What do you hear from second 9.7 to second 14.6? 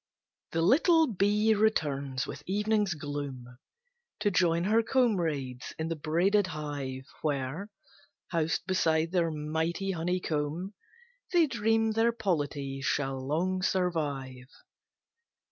honeycomb, They dream their polity shall long survive.